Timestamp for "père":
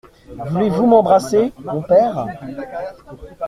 1.83-2.25